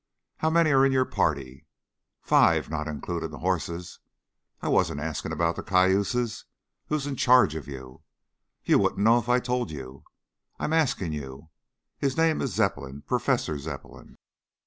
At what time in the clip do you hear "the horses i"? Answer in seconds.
3.29-4.67